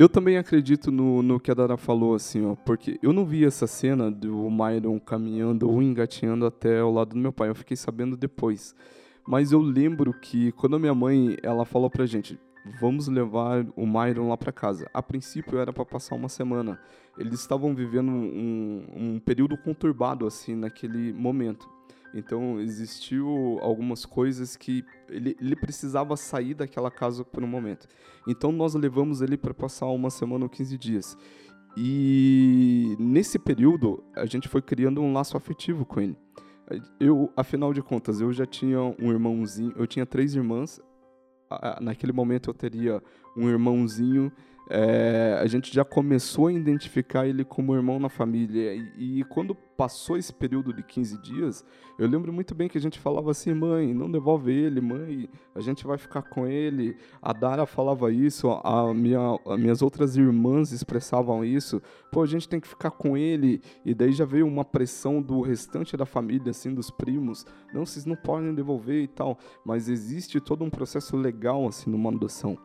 Eu 0.00 0.08
também 0.08 0.38
acredito 0.38 0.90
no, 0.90 1.22
no 1.22 1.38
que 1.38 1.50
a 1.50 1.54
Dara 1.54 1.76
falou, 1.76 2.14
assim, 2.14 2.42
ó, 2.46 2.54
porque 2.54 2.98
eu 3.02 3.12
não 3.12 3.26
vi 3.26 3.44
essa 3.44 3.66
cena 3.66 4.10
do 4.10 4.48
Myron 4.48 4.98
caminhando 4.98 5.68
ou 5.68 5.82
engatinhando 5.82 6.46
até 6.46 6.82
o 6.82 6.90
lado 6.90 7.10
do 7.10 7.18
meu 7.18 7.34
pai, 7.34 7.50
eu 7.50 7.54
fiquei 7.54 7.76
sabendo 7.76 8.16
depois. 8.16 8.74
Mas 9.28 9.52
eu 9.52 9.60
lembro 9.60 10.14
que 10.14 10.52
quando 10.52 10.76
a 10.76 10.78
minha 10.78 10.94
mãe, 10.94 11.36
ela 11.42 11.66
falou 11.66 11.90
pra 11.90 12.06
gente, 12.06 12.40
vamos 12.80 13.08
levar 13.08 13.66
o 13.76 13.86
Myron 13.86 14.30
lá 14.30 14.38
para 14.38 14.50
casa. 14.50 14.88
A 14.94 15.02
princípio 15.02 15.58
era 15.58 15.70
para 15.70 15.84
passar 15.84 16.14
uma 16.14 16.30
semana. 16.30 16.80
Eles 17.18 17.38
estavam 17.38 17.74
vivendo 17.74 18.10
um, 18.10 18.86
um 18.96 19.20
período 19.20 19.54
conturbado, 19.58 20.26
assim, 20.26 20.54
naquele 20.54 21.12
momento. 21.12 21.68
Então 22.14 22.60
existiu 22.60 23.58
algumas 23.60 24.04
coisas 24.04 24.56
que 24.56 24.84
ele, 25.08 25.36
ele, 25.40 25.54
precisava 25.54 26.16
sair 26.16 26.54
daquela 26.54 26.90
casa 26.90 27.24
por 27.24 27.42
um 27.42 27.46
momento. 27.46 27.86
Então 28.26 28.50
nós 28.50 28.74
levamos 28.74 29.20
ele 29.22 29.36
para 29.36 29.54
passar 29.54 29.86
uma 29.86 30.10
semana 30.10 30.44
ou 30.44 30.50
15 30.50 30.76
dias. 30.76 31.16
E 31.76 32.96
nesse 32.98 33.38
período 33.38 34.02
a 34.14 34.26
gente 34.26 34.48
foi 34.48 34.60
criando 34.60 35.00
um 35.00 35.12
laço 35.12 35.36
afetivo 35.36 35.84
com 35.84 36.00
ele. 36.00 36.16
Eu, 37.00 37.32
afinal 37.36 37.72
de 37.72 37.82
contas, 37.82 38.20
eu 38.20 38.32
já 38.32 38.46
tinha 38.46 38.80
um 38.80 39.10
irmãozinho, 39.10 39.72
eu 39.76 39.86
tinha 39.86 40.06
três 40.06 40.34
irmãs. 40.34 40.80
Naquele 41.80 42.12
momento 42.12 42.50
eu 42.50 42.54
teria 42.54 43.02
um 43.36 43.48
irmãozinho 43.48 44.32
é, 44.72 45.36
a 45.40 45.46
gente 45.46 45.74
já 45.74 45.84
começou 45.84 46.46
a 46.46 46.52
identificar 46.52 47.26
ele 47.26 47.44
como 47.44 47.74
irmão 47.74 47.98
na 47.98 48.08
família. 48.08 48.72
E, 48.96 49.18
e, 49.18 49.24
quando 49.24 49.52
passou 49.52 50.16
esse 50.16 50.32
período 50.32 50.72
de 50.72 50.80
15 50.84 51.20
dias, 51.20 51.64
eu 51.98 52.06
lembro 52.06 52.32
muito 52.32 52.54
bem 52.54 52.68
que 52.68 52.78
a 52.78 52.80
gente 52.80 52.96
falava 52.96 53.32
assim: 53.32 53.52
mãe, 53.52 53.92
não 53.92 54.08
devolve 54.08 54.52
ele, 54.52 54.80
mãe, 54.80 55.28
a 55.56 55.60
gente 55.60 55.84
vai 55.84 55.98
ficar 55.98 56.22
com 56.22 56.46
ele. 56.46 56.96
A 57.20 57.32
Dara 57.32 57.66
falava 57.66 58.12
isso, 58.12 58.48
a 58.48 58.94
minha, 58.94 59.40
as 59.44 59.58
minhas 59.58 59.82
outras 59.82 60.16
irmãs 60.16 60.70
expressavam 60.70 61.44
isso: 61.44 61.82
pô, 62.12 62.22
a 62.22 62.26
gente 62.26 62.48
tem 62.48 62.60
que 62.60 62.68
ficar 62.68 62.92
com 62.92 63.16
ele. 63.16 63.60
E 63.84 63.92
daí 63.92 64.12
já 64.12 64.24
veio 64.24 64.46
uma 64.46 64.64
pressão 64.64 65.20
do 65.20 65.40
restante 65.40 65.96
da 65.96 66.06
família, 66.06 66.52
assim, 66.52 66.72
dos 66.72 66.92
primos: 66.92 67.44
não, 67.74 67.84
vocês 67.84 68.06
não 68.06 68.14
podem 68.14 68.54
devolver 68.54 69.02
e 69.02 69.08
tal. 69.08 69.36
Mas 69.66 69.88
existe 69.88 70.40
todo 70.40 70.62
um 70.62 70.70
processo 70.70 71.16
legal, 71.16 71.66
assim, 71.66 71.90
numa 71.90 72.10
adoção. 72.10 72.56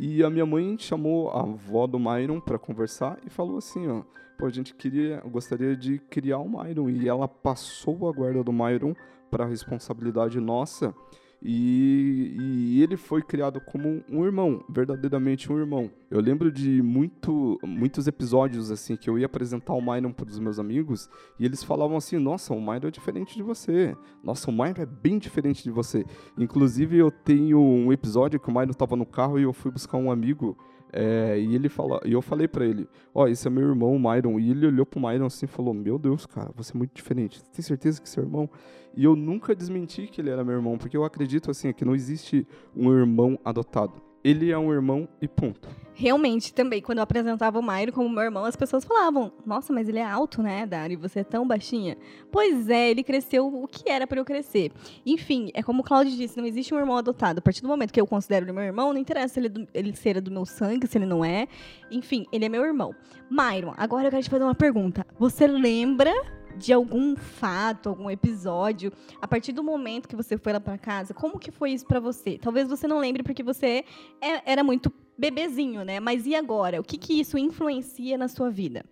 E 0.00 0.22
a 0.22 0.30
minha 0.30 0.46
mãe 0.46 0.78
chamou 0.78 1.28
a 1.30 1.40
avó 1.40 1.84
do 1.84 1.98
Myron 1.98 2.38
para 2.38 2.56
conversar 2.56 3.18
e 3.26 3.30
falou 3.30 3.58
assim, 3.58 3.88
ó, 3.88 4.02
pô, 4.38 4.46
a 4.46 4.50
gente 4.50 4.72
queria, 4.72 5.20
gostaria 5.26 5.76
de 5.76 5.98
criar 5.98 6.38
o 6.38 6.48
Myron. 6.48 6.88
E 6.88 7.08
ela 7.08 7.26
passou 7.26 8.08
a 8.08 8.12
guarda 8.12 8.44
do 8.44 8.52
Myron 8.52 8.94
para 9.28 9.44
responsabilidade 9.44 10.38
nossa 10.38 10.94
e, 11.40 12.36
e, 12.36 12.82
ele 12.82 12.96
foi 12.96 13.22
criado 13.22 13.60
como 13.60 14.02
um 14.08 14.24
irmão, 14.24 14.64
verdadeiramente 14.68 15.52
um 15.52 15.58
irmão. 15.58 15.88
Eu 16.10 16.20
lembro 16.20 16.50
de 16.50 16.82
muito, 16.82 17.58
muitos 17.64 18.08
episódios 18.08 18.72
assim 18.72 18.96
que 18.96 19.08
eu 19.08 19.16
ia 19.16 19.26
apresentar 19.26 19.72
o 19.74 19.80
Myron 19.80 20.12
para 20.12 20.26
os 20.26 20.38
meus 20.40 20.58
amigos 20.58 21.08
e 21.38 21.44
eles 21.44 21.62
falavam 21.62 21.96
assim: 21.96 22.18
Nossa, 22.18 22.52
o 22.52 22.60
Myron 22.60 22.88
é 22.88 22.90
diferente 22.90 23.36
de 23.36 23.42
você. 23.42 23.96
Nossa, 24.22 24.50
o 24.50 24.52
Myron 24.52 24.82
é 24.82 24.86
bem 24.86 25.18
diferente 25.18 25.62
de 25.62 25.70
você. 25.70 26.04
Inclusive, 26.36 26.96
eu 26.96 27.10
tenho 27.10 27.60
um 27.60 27.92
episódio 27.92 28.40
que 28.40 28.48
o 28.48 28.52
Myron 28.52 28.72
estava 28.72 28.96
no 28.96 29.06
carro 29.06 29.38
e 29.38 29.44
eu 29.44 29.52
fui 29.52 29.70
buscar 29.70 29.96
um 29.96 30.10
amigo 30.10 30.58
é, 30.92 31.38
e 31.38 31.54
ele 31.54 31.68
fala, 31.68 32.00
e 32.04 32.12
eu 32.12 32.22
falei 32.22 32.48
para 32.48 32.64
ele, 32.64 32.88
ó, 33.14 33.24
oh, 33.24 33.28
esse 33.28 33.46
é 33.46 33.50
meu 33.50 33.68
irmão, 33.68 33.94
o 33.94 33.98
Myron. 33.98 34.38
E 34.38 34.50
ele 34.50 34.66
olhou 34.66 34.86
pro 34.86 35.00
Myron 35.00 35.26
assim 35.26 35.46
e 35.46 35.48
falou: 35.48 35.74
Meu 35.74 35.98
Deus, 35.98 36.26
cara, 36.26 36.50
você 36.54 36.74
é 36.74 36.78
muito 36.78 36.94
diferente. 36.94 37.38
Você 37.38 37.44
tem 37.52 37.62
certeza 37.62 38.00
que 38.00 38.08
é 38.08 38.10
seu 38.10 38.22
irmão? 38.22 38.48
E 38.96 39.04
eu 39.04 39.14
nunca 39.14 39.54
desmenti 39.54 40.06
que 40.06 40.20
ele 40.20 40.30
era 40.30 40.44
meu 40.44 40.54
irmão, 40.54 40.78
porque 40.78 40.96
eu 40.96 41.04
acredito 41.04 41.50
assim 41.50 41.72
que 41.72 41.84
não 41.84 41.94
existe 41.94 42.46
um 42.74 42.92
irmão 42.92 43.38
adotado. 43.44 44.07
Ele 44.22 44.50
é 44.50 44.58
um 44.58 44.72
irmão 44.72 45.08
e 45.20 45.28
ponto. 45.28 45.68
Realmente, 46.00 46.54
também, 46.54 46.80
quando 46.80 46.98
eu 46.98 47.02
apresentava 47.02 47.58
o 47.58 47.62
Mairo 47.62 47.92
como 47.92 48.08
meu 48.08 48.22
irmão, 48.22 48.44
as 48.44 48.54
pessoas 48.54 48.84
falavam: 48.84 49.32
Nossa, 49.44 49.72
mas 49.72 49.88
ele 49.88 49.98
é 49.98 50.04
alto, 50.04 50.40
né, 50.40 50.64
Dari? 50.64 50.94
Você 50.94 51.20
é 51.20 51.24
tão 51.24 51.44
baixinha. 51.44 51.98
Pois 52.30 52.68
é, 52.68 52.88
ele 52.90 53.02
cresceu 53.02 53.48
o 53.48 53.66
que 53.66 53.90
era 53.90 54.06
para 54.06 54.20
eu 54.20 54.24
crescer. 54.24 54.70
Enfim, 55.04 55.50
é 55.54 55.60
como 55.60 55.80
o 55.80 55.84
Claudio 55.84 56.16
disse: 56.16 56.36
não 56.36 56.46
existe 56.46 56.72
um 56.72 56.78
irmão 56.78 56.96
adotado. 56.96 57.40
A 57.40 57.42
partir 57.42 57.62
do 57.62 57.68
momento 57.68 57.92
que 57.92 58.00
eu 58.00 58.06
considero 58.06 58.44
ele 58.44 58.52
meu 58.52 58.62
irmão, 58.62 58.92
não 58.92 59.00
interessa 59.00 59.34
se 59.34 59.40
ele, 59.40 59.68
é 59.74 59.78
ele 59.78 59.96
ser 59.96 60.20
do 60.20 60.30
meu 60.30 60.46
sangue, 60.46 60.86
se 60.86 60.96
ele 60.96 61.06
não 61.06 61.24
é. 61.24 61.48
Enfim, 61.90 62.26
ele 62.30 62.44
é 62.44 62.48
meu 62.48 62.64
irmão. 62.64 62.94
Myron, 63.28 63.74
agora 63.76 64.06
eu 64.06 64.10
quero 64.10 64.22
te 64.22 64.30
fazer 64.30 64.44
uma 64.44 64.54
pergunta. 64.54 65.04
Você 65.18 65.48
lembra 65.48 66.12
de 66.58 66.72
algum 66.72 67.16
fato, 67.16 67.88
algum 67.88 68.10
episódio, 68.10 68.92
a 69.20 69.28
partir 69.28 69.52
do 69.52 69.62
momento 69.62 70.08
que 70.08 70.16
você 70.16 70.36
foi 70.36 70.52
lá 70.52 70.60
para 70.60 70.76
casa, 70.76 71.14
como 71.14 71.38
que 71.38 71.50
foi 71.50 71.72
isso 71.72 71.86
para 71.86 72.00
você? 72.00 72.38
Talvez 72.38 72.68
você 72.68 72.86
não 72.86 72.98
lembre 72.98 73.22
porque 73.22 73.42
você 73.42 73.84
é, 74.20 74.52
era 74.52 74.64
muito 74.64 74.92
bebezinho, 75.16 75.84
né? 75.84 76.00
Mas 76.00 76.26
e 76.26 76.34
agora? 76.34 76.80
O 76.80 76.84
que 76.84 76.98
que 76.98 77.20
isso 77.20 77.38
influencia 77.38 78.18
na 78.18 78.28
sua 78.28 78.50
vida? 78.50 78.84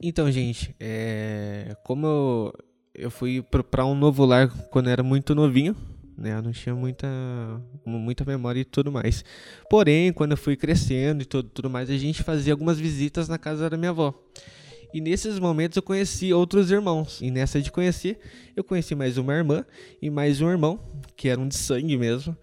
Então, 0.00 0.30
gente, 0.30 0.74
é... 0.78 1.76
como 1.84 2.06
eu, 2.06 2.52
eu 2.94 3.10
fui 3.10 3.42
para 3.42 3.84
um 3.84 3.94
novo 3.94 4.24
lar 4.24 4.48
quando 4.70 4.86
eu 4.86 4.92
era 4.92 5.02
muito 5.02 5.34
novinho, 5.34 5.76
né? 6.16 6.36
Eu 6.36 6.42
não 6.42 6.52
tinha 6.52 6.74
muita, 6.74 7.08
muita 7.86 8.24
memória 8.24 8.60
e 8.60 8.64
tudo 8.64 8.90
mais. 8.90 9.24
Porém, 9.70 10.12
quando 10.12 10.32
eu 10.32 10.36
fui 10.36 10.56
crescendo 10.56 11.22
e 11.22 11.24
tudo, 11.24 11.48
tudo 11.48 11.70
mais, 11.70 11.88
a 11.88 11.96
gente 11.96 12.22
fazia 12.22 12.52
algumas 12.52 12.78
visitas 12.78 13.28
na 13.28 13.38
casa 13.38 13.70
da 13.70 13.76
minha 13.76 13.90
avó. 13.90 14.12
E 14.92 15.00
nesses 15.00 15.38
momentos 15.38 15.76
eu 15.76 15.82
conheci 15.82 16.32
outros 16.32 16.70
irmãos. 16.70 17.20
E 17.20 17.30
nessa 17.30 17.60
de 17.60 17.70
conhecer, 17.70 18.18
eu 18.56 18.64
conheci 18.64 18.94
mais 18.94 19.18
uma 19.18 19.34
irmã 19.34 19.64
e 20.00 20.08
mais 20.08 20.40
um 20.40 20.48
irmão, 20.48 20.80
que 21.16 21.28
eram 21.28 21.46
de 21.46 21.56
sangue 21.56 21.96
mesmo. 21.96 22.36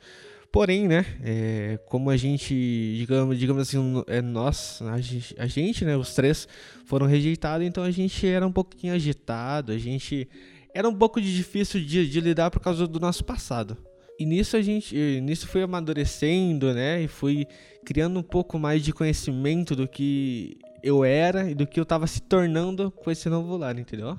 Porém, 0.51 0.87
né, 0.87 1.05
é, 1.21 1.79
como 1.87 2.09
a 2.09 2.15
gente, 2.15 2.53
digamos, 2.97 3.37
digamos 3.37 3.63
assim, 3.63 4.03
é 4.07 4.21
nós, 4.21 4.81
a 4.83 5.01
gente, 5.01 5.35
a 5.37 5.47
gente, 5.47 5.83
né, 5.83 5.97
os 5.97 6.13
três 6.13 6.47
foram 6.85 7.05
rejeitados, 7.05 7.67
então 7.67 7.83
a 7.83 7.91
gente 7.91 8.25
era 8.25 8.47
um 8.47 8.51
pouquinho 8.53 8.93
agitado, 8.93 9.73
a 9.73 9.77
gente 9.77 10.29
era 10.73 10.87
um 10.87 10.95
pouco 10.95 11.19
difícil 11.19 11.81
de, 11.81 12.09
de 12.09 12.21
lidar 12.21 12.51
por 12.51 12.61
causa 12.61 12.87
do 12.87 13.01
nosso 13.01 13.25
passado. 13.25 13.77
E 14.17 14.25
nisso 14.25 14.55
a 14.55 14.61
gente, 14.61 14.95
nisso 15.19 15.45
foi 15.45 15.61
amadurecendo, 15.61 16.73
né, 16.73 17.01
e 17.01 17.07
fui 17.09 17.45
criando 17.83 18.17
um 18.17 18.23
pouco 18.23 18.57
mais 18.57 18.81
de 18.81 18.93
conhecimento 18.93 19.75
do 19.75 19.89
que 19.89 20.57
eu 20.83 21.03
era 21.03 21.49
e 21.49 21.55
do 21.55 21.65
que 21.65 21.79
eu 21.79 21.85
tava 21.85 22.07
se 22.07 22.21
tornando 22.21 22.91
com 22.91 23.09
esse 23.09 23.29
novo 23.29 23.57
lar, 23.57 23.77
entendeu? 23.77 24.17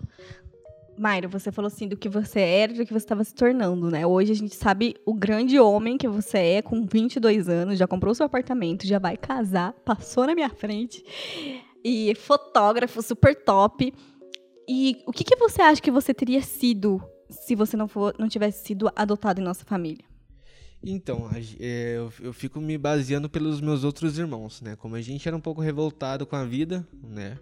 Mairo, 0.99 1.29
você 1.29 1.53
falou 1.53 1.67
assim 1.67 1.87
do 1.87 1.97
que 1.97 2.09
você 2.09 2.41
era 2.41 2.73
e 2.73 2.77
do 2.77 2.87
que 2.87 2.93
você 2.93 3.05
estava 3.05 3.23
se 3.23 3.35
tornando, 3.35 3.91
né? 3.91 4.07
Hoje 4.07 4.33
a 4.33 4.35
gente 4.35 4.57
sabe 4.57 4.95
o 5.05 5.13
grande 5.13 5.59
homem 5.61 5.99
que 5.99 6.09
você 6.09 6.39
é, 6.39 6.63
com 6.63 6.87
22 6.87 7.49
anos, 7.49 7.79
já 7.79 7.87
comprou 7.87 8.15
seu 8.15 8.25
apartamento, 8.25 8.87
já 8.87 8.99
vai 8.99 9.17
casar, 9.17 9.75
passou 9.85 10.27
na 10.27 10.35
minha 10.35 10.49
frente, 10.49 11.05
e 11.85 12.15
fotógrafo 12.15 13.03
super 13.03 13.37
top. 13.37 13.93
E 14.69 15.03
o 15.07 15.13
que, 15.13 15.23
que 15.23 15.37
você 15.37 15.61
acha 15.61 15.83
que 15.83 15.91
você 15.91 16.15
teria 16.15 16.41
sido 16.41 17.01
se 17.29 17.55
você 17.55 17.77
não, 17.77 17.87
for, 17.87 18.15
não 18.19 18.29
tivesse 18.29 18.65
sido 18.65 18.91
adotado 18.97 19.41
em 19.41 19.45
nossa 19.45 19.65
família? 19.65 20.05
Então, 20.83 21.29
é, 21.59 21.97
eu, 22.21 22.33
fico 22.33 22.61
me 22.61 22.79
baseando 22.79 23.29
pelos 23.29 23.61
meus 23.61 23.83
outros 23.83 24.19
irmãos, 24.19 24.61
né? 24.61 24.77
Como 24.77 24.95
a 24.95 25.01
gente 25.01 25.27
era 25.27 25.37
um 25.37 25.41
pouco 25.41 25.61
revoltado 25.61 26.27
com 26.27 26.37
a 26.37 26.45
vida, 26.45 26.87
né? 27.03 27.39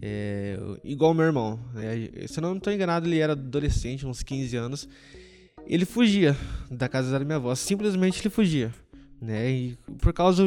É, 0.00 0.58
igual 0.84 1.14
meu 1.14 1.24
irmão. 1.24 1.58
Né? 1.72 2.26
Se 2.26 2.38
eu 2.38 2.42
não 2.42 2.56
estou 2.56 2.72
enganado, 2.72 3.06
ele 3.06 3.18
era 3.18 3.32
adolescente, 3.32 4.06
uns 4.06 4.22
15 4.22 4.56
anos. 4.56 4.88
Ele 5.66 5.84
fugia 5.84 6.36
da 6.70 6.88
casa 6.88 7.10
da 7.10 7.24
minha 7.24 7.36
avó, 7.36 7.54
simplesmente 7.54 8.20
ele 8.20 8.30
fugia. 8.30 8.72
Né? 9.20 9.50
E 9.50 9.78
por 9.98 10.12
causa 10.12 10.44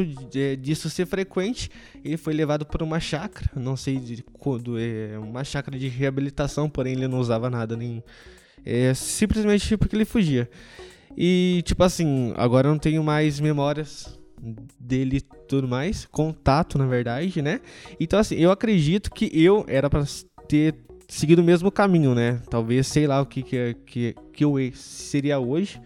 disso 0.58 0.88
ser 0.88 1.06
frequente, 1.06 1.68
ele 2.04 2.16
foi 2.16 2.32
levado 2.32 2.64
para 2.64 2.84
uma 2.84 3.00
chácara, 3.00 3.50
não 3.56 3.76
sei 3.76 3.98
de 3.98 4.22
quando, 4.22 4.78
é 4.78 5.18
uma 5.18 5.42
chácara 5.42 5.76
de 5.76 5.88
reabilitação, 5.88 6.70
porém 6.70 6.92
ele 6.92 7.08
não 7.08 7.18
usava 7.18 7.50
nada 7.50 7.76
nem 7.76 8.02
é, 8.64 8.94
simplesmente 8.94 9.76
porque 9.76 9.96
ele 9.96 10.04
fugia. 10.04 10.48
E, 11.16 11.62
tipo 11.64 11.82
assim, 11.82 12.32
agora 12.36 12.68
eu 12.68 12.72
não 12.72 12.78
tenho 12.78 13.02
mais 13.02 13.40
memórias 13.40 14.18
dele 14.78 15.20
tudo 15.48 15.68
mais. 15.68 16.06
Contato, 16.06 16.78
na 16.78 16.86
verdade, 16.86 17.42
né? 17.42 17.60
Então, 17.98 18.18
assim, 18.18 18.36
eu 18.36 18.50
acredito 18.50 19.10
que 19.10 19.30
eu 19.32 19.64
era 19.68 19.90
para 19.90 20.04
ter 20.48 20.74
seguido 21.08 21.42
o 21.42 21.44
mesmo 21.44 21.70
caminho, 21.70 22.14
né? 22.14 22.40
Talvez, 22.48 22.86
sei 22.86 23.06
lá, 23.06 23.20
o 23.20 23.26
que, 23.26 23.42
que, 23.42 23.76
que, 23.84 24.14
que 24.32 24.44
eu 24.44 24.54
seria 24.74 25.38
hoje. 25.38 25.80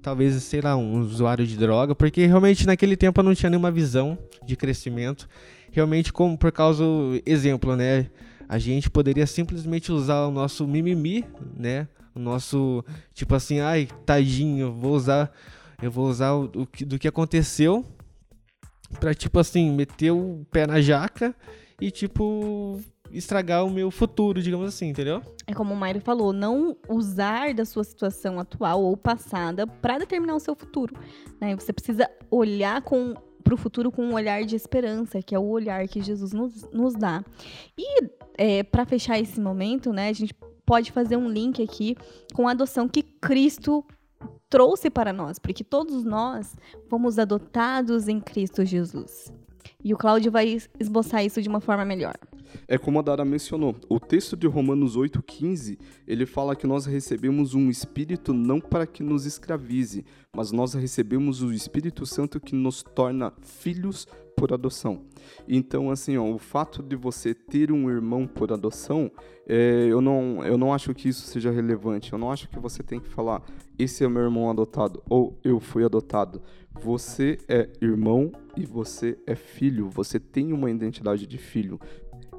Talvez, 0.00 0.34
sei 0.42 0.60
lá, 0.60 0.76
um 0.76 1.00
usuário 1.00 1.46
de 1.46 1.56
droga. 1.56 1.94
Porque 1.94 2.26
realmente 2.26 2.66
naquele 2.66 2.96
tempo 2.96 3.20
eu 3.20 3.24
não 3.24 3.34
tinha 3.34 3.50
nenhuma 3.50 3.70
visão 3.70 4.18
de 4.44 4.56
crescimento. 4.56 5.28
Realmente, 5.70 6.12
como 6.12 6.36
por 6.36 6.50
causa, 6.50 6.84
exemplo, 7.24 7.76
né? 7.76 8.08
A 8.48 8.58
gente 8.58 8.90
poderia 8.90 9.26
simplesmente 9.26 9.92
usar 9.92 10.26
o 10.26 10.30
nosso 10.30 10.66
mimimi, 10.66 11.24
né? 11.56 11.86
O 12.14 12.18
nosso 12.18 12.84
tipo 13.12 13.34
assim, 13.34 13.60
ai, 13.60 13.88
tadinho, 14.04 14.72
vou 14.72 14.94
usar 14.94 15.32
eu 15.82 15.90
vou 15.90 16.08
usar 16.08 16.32
o, 16.32 16.44
o 16.44 16.66
que, 16.66 16.84
do 16.84 16.96
que 16.96 17.08
aconteceu 17.08 17.84
para 19.00 19.12
tipo 19.12 19.38
assim, 19.40 19.70
meter 19.72 20.12
o 20.12 20.46
pé 20.50 20.66
na 20.66 20.80
jaca 20.80 21.34
e 21.80 21.90
tipo 21.90 22.80
estragar 23.10 23.64
o 23.64 23.70
meu 23.70 23.90
futuro, 23.90 24.40
digamos 24.40 24.68
assim, 24.68 24.88
entendeu? 24.88 25.20
É 25.46 25.52
como 25.52 25.74
o 25.74 25.76
Mário 25.76 26.00
falou, 26.00 26.32
não 26.32 26.76
usar 26.88 27.52
da 27.52 27.64
sua 27.64 27.84
situação 27.84 28.38
atual 28.38 28.82
ou 28.82 28.96
passada 28.96 29.66
para 29.66 29.98
determinar 29.98 30.34
o 30.34 30.40
seu 30.40 30.54
futuro. 30.54 30.94
Né? 31.40 31.54
Você 31.56 31.72
precisa 31.72 32.08
olhar 32.30 32.80
com 32.82 33.14
para 33.42 33.54
o 33.54 33.56
futuro 33.56 33.90
com 33.90 34.04
um 34.04 34.14
olhar 34.14 34.44
de 34.44 34.54
esperança, 34.54 35.20
que 35.20 35.34
é 35.34 35.38
o 35.38 35.48
olhar 35.48 35.86
que 35.88 36.00
Jesus 36.00 36.32
nos, 36.32 36.62
nos 36.70 36.94
dá. 36.94 37.24
E 37.76 38.08
é, 38.38 38.62
para 38.62 38.86
fechar 38.86 39.18
esse 39.18 39.40
momento, 39.40 39.92
né, 39.92 40.10
a 40.10 40.12
gente 40.12 40.32
pode 40.64 40.92
fazer 40.92 41.16
um 41.16 41.28
link 41.28 41.62
aqui 41.62 41.96
com 42.34 42.48
a 42.48 42.52
adoção 42.52 42.88
que 42.88 43.02
Cristo 43.02 43.84
trouxe 44.48 44.90
para 44.90 45.12
nós, 45.12 45.38
porque 45.38 45.64
todos 45.64 46.04
nós 46.04 46.54
fomos 46.88 47.18
adotados 47.18 48.08
em 48.08 48.20
Cristo 48.20 48.64
Jesus. 48.64 49.32
E 49.82 49.92
o 49.92 49.96
Cláudio 49.96 50.30
vai 50.30 50.58
esboçar 50.78 51.24
isso 51.24 51.40
de 51.42 51.48
uma 51.48 51.60
forma 51.60 51.84
melhor. 51.84 52.14
É 52.68 52.78
como 52.78 52.98
a 52.98 53.02
Dara 53.02 53.24
mencionou, 53.24 53.74
o 53.88 53.98
texto 53.98 54.36
de 54.36 54.46
Romanos 54.46 54.96
8,15, 54.96 55.78
ele 56.06 56.26
fala 56.26 56.54
que 56.54 56.66
nós 56.66 56.86
recebemos 56.86 57.54
um 57.54 57.70
Espírito 57.70 58.32
não 58.32 58.60
para 58.60 58.86
que 58.86 59.02
nos 59.02 59.26
escravize, 59.26 60.04
mas 60.34 60.52
nós 60.52 60.74
recebemos 60.74 61.42
o 61.42 61.52
Espírito 61.52 62.04
Santo 62.04 62.40
que 62.40 62.54
nos 62.54 62.82
torna 62.82 63.32
filhos 63.42 64.06
por 64.36 64.52
adoção. 64.52 65.02
Então, 65.48 65.90
assim, 65.90 66.16
ó, 66.16 66.24
o 66.24 66.38
fato 66.38 66.82
de 66.82 66.96
você 66.96 67.34
ter 67.34 67.70
um 67.70 67.88
irmão 67.90 68.26
por 68.26 68.52
adoção, 68.52 69.10
é, 69.46 69.86
eu, 69.88 70.00
não, 70.00 70.44
eu 70.44 70.56
não 70.56 70.72
acho 70.72 70.94
que 70.94 71.08
isso 71.08 71.26
seja 71.26 71.50
relevante. 71.50 72.12
Eu 72.12 72.18
não 72.18 72.30
acho 72.30 72.48
que 72.48 72.58
você 72.58 72.82
tem 72.82 72.98
que 72.98 73.08
falar, 73.08 73.42
esse 73.82 74.04
é 74.04 74.08
meu 74.08 74.22
irmão 74.22 74.48
adotado, 74.48 75.02
ou 75.08 75.38
eu 75.42 75.58
fui 75.58 75.84
adotado. 75.84 76.40
Você 76.80 77.38
é 77.48 77.68
irmão 77.80 78.32
e 78.56 78.64
você 78.64 79.18
é 79.26 79.34
filho. 79.34 79.88
Você 79.90 80.20
tem 80.20 80.52
uma 80.52 80.70
identidade 80.70 81.26
de 81.26 81.38
filho. 81.38 81.80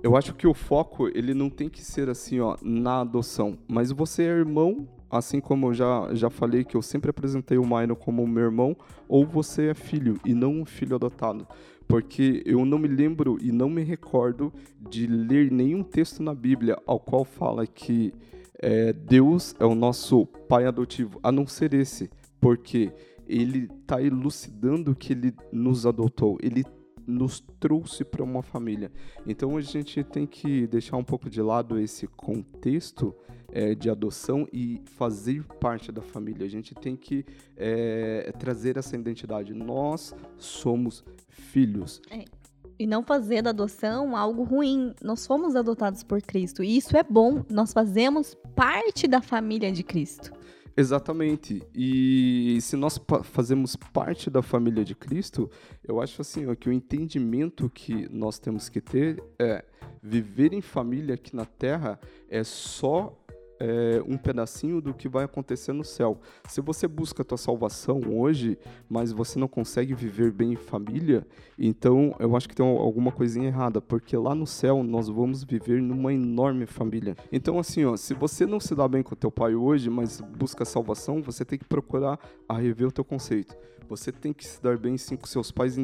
Eu 0.02 0.18
acho 0.18 0.34
que 0.34 0.48
o 0.48 0.54
foco, 0.54 1.08
ele 1.08 1.34
não 1.34 1.50
tem 1.50 1.70
que 1.70 1.82
ser 1.82 2.10
assim, 2.10 2.40
ó, 2.40 2.58
na 2.62 3.02
adoção. 3.02 3.58
Mas 3.68 3.92
você 3.92 4.24
é 4.24 4.28
irmão, 4.28 4.88
assim 5.10 5.40
como 5.40 5.68
eu 5.68 5.74
já, 5.74 6.14
já 6.14 6.30
falei 6.30 6.64
que 6.64 6.76
eu 6.76 6.82
sempre 6.82 7.10
apresentei 7.10 7.58
o 7.58 7.66
Maino 7.66 7.96
como 7.96 8.28
meu 8.28 8.44
irmão, 8.44 8.76
ou 9.08 9.26
você 9.26 9.68
é 9.68 9.74
filho 9.74 10.20
e 10.26 10.34
não 10.34 10.62
um 10.62 10.66
filho 10.66 10.96
adotado. 10.96 11.48
Porque 11.88 12.42
eu 12.46 12.66
não 12.66 12.78
me 12.78 12.88
lembro 12.88 13.38
e 13.42 13.52
não 13.52 13.70
me 13.70 13.84
recordo 13.84 14.52
de 14.90 15.08
ler 15.08 15.52
nenhum 15.52 15.84
texto 15.84 16.24
na 16.24 16.34
Bíblia 16.34 16.78
ao 16.86 17.00
qual 17.00 17.24
fala 17.24 17.68
que 17.68 18.14
é, 18.64 18.94
Deus 18.94 19.54
é 19.60 19.66
o 19.66 19.76
nosso 19.76 20.26
pai 20.26 20.66
adotivo, 20.66 21.20
a 21.22 21.34
não 21.34 21.46
ser 21.46 21.74
esse. 21.74 22.10
Porque 22.40 22.94
ele 23.28 23.70
está 23.82 24.02
elucidando 24.02 24.96
que 24.96 25.12
ele 25.12 25.36
nos 25.52 25.86
adotou. 25.86 26.38
Ele 26.42 26.64
nos 27.06 27.42
trouxe 27.60 28.06
para 28.06 28.24
uma 28.24 28.42
família. 28.42 28.90
Então 29.28 29.58
a 29.58 29.62
gente 29.62 30.02
tem 30.06 30.26
que 30.26 30.66
deixar 30.68 30.96
um 30.96 31.04
pouco 31.04 31.30
de 31.30 31.42
lado 31.42 31.78
esse 31.78 32.08
contexto 32.08 33.14
é, 33.52 33.76
de 33.76 33.90
adoção 33.90 34.48
e 34.54 34.82
fazer 34.86 35.44
parte 35.60 35.92
da 35.92 36.02
família. 36.02 36.46
A 36.46 36.50
gente 36.50 36.74
tem 36.74 36.96
que 36.96 37.26
é, 37.58 38.32
trazer 38.40 38.78
essa 38.78 38.96
identidade. 38.96 39.54
Nós 39.54 40.16
somos 40.38 41.04
filhos. 41.28 42.02
É. 42.10 42.24
E 42.84 42.86
não 42.86 43.02
fazer 43.02 43.42
da 43.42 43.52
adoção 43.52 44.14
algo 44.14 44.44
ruim. 44.44 44.94
Nós 45.02 45.26
fomos 45.26 45.56
adotados 45.56 46.04
por 46.04 46.22
Cristo. 46.22 46.62
E 46.62 46.76
isso 46.76 46.98
é 46.98 47.02
bom. 47.02 47.46
Nós 47.50 47.72
fazemos 47.72 48.36
parte 48.54 49.08
da 49.08 49.22
família 49.22 49.72
de 49.72 49.84
Cristo. 49.84 50.34
Exatamente. 50.76 51.64
E 51.74 52.58
se 52.60 52.76
nós 52.76 53.00
fazemos 53.24 53.78
parte 53.78 54.30
da 54.30 54.42
família 54.42 54.84
de 54.84 54.94
Cristo, 54.94 55.50
eu 55.82 56.02
acho 56.02 56.22
assim, 56.22 56.46
ó, 56.46 56.56
que 56.56 56.68
o 56.68 56.74
entendimento 56.74 57.70
que 57.70 58.10
nós 58.12 58.38
temos 58.38 58.68
que 58.68 58.82
ter 58.82 59.24
é 59.40 59.64
viver 60.02 60.52
em 60.52 60.60
família 60.60 61.16
aqui 61.16 61.34
na 61.34 61.46
Terra 61.46 61.98
é 62.28 62.44
só 62.44 63.18
é, 63.64 64.04
um 64.06 64.18
pedacinho 64.18 64.82
do 64.82 64.94
que 64.94 65.08
vai 65.08 65.24
acontecer 65.24 65.72
no 65.72 65.86
céu. 65.86 66.20
Se 66.50 66.60
você 66.60 66.86
busca 66.86 67.22
a 67.22 67.26
tua 67.26 67.38
salvação 67.38 68.02
hoje, 68.10 68.58
mas 68.90 69.14
você 69.14 69.40
não 69.40 69.48
consegue 69.48 69.94
viver 69.94 70.34
bem 70.34 70.52
em 70.52 70.58
família, 70.58 71.26
então 71.58 72.14
eu 72.20 72.36
acho 72.36 72.50
que 72.50 72.56
tem 72.56 72.66
alguma 72.66 73.10
coisinha 73.10 73.48
errada, 73.48 73.80
porque 73.80 74.18
lá 74.18 74.36
no 74.36 74.46
céu 74.46 74.84
nós 74.84 75.08
vamos 75.08 75.46
viver 75.46 75.82
numa 75.82 76.14
enorme 76.14 76.66
família. 76.66 77.16
Então 77.32 77.58
assim, 77.58 77.86
ó, 77.86 77.96
se 77.96 78.14
você 78.14 78.46
não 78.46 78.60
se 78.60 78.76
dá 78.76 78.86
bem 78.86 79.02
com 79.02 79.16
teu 79.16 79.32
pai 79.32 79.56
hoje, 79.56 79.90
mas 79.90 80.20
busca 80.20 80.64
a 80.64 80.66
salvação, 80.66 81.22
você 81.22 81.46
tem 81.46 81.58
que 81.58 81.66
procurar 81.66 82.20
a 82.50 82.58
rever 82.58 82.90
o 82.90 82.92
teu 82.92 83.06
conceito. 83.06 83.56
Você 83.88 84.12
tem 84.12 84.34
que 84.34 84.46
se 84.46 84.62
dar 84.62 84.78
bem 84.78 84.98
sim 84.98 85.16
com 85.16 85.28
seus 85.28 85.52
pais 85.52 85.78